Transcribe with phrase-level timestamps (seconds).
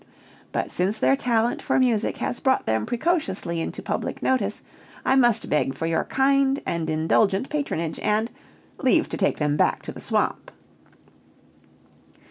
[0.51, 4.63] But since their talent for music has brought them precociously into public notice,
[5.05, 8.31] I must beg for your kind and indulgent patronage, and
[8.79, 10.49] leave to take them back to the swamp!"